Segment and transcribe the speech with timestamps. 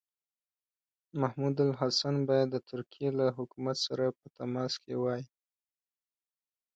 [1.21, 5.23] محمودالحسن باید د ترکیې له حکومت سره په تماس کې وای.